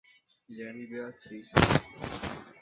Guilherme 0.47 0.81
e 0.81 0.87
Beatriz 0.87 1.51